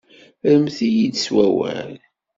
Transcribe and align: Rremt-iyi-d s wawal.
Rremt-iyi-d 0.49 1.15
s 1.23 1.27
wawal. 1.35 1.91